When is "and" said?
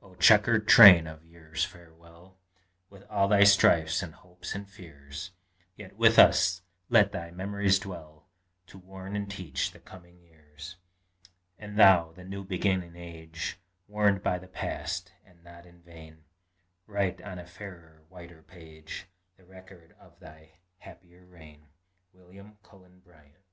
4.02-4.14, 4.54-4.66, 9.14-9.30, 11.58-11.78, 15.26-15.44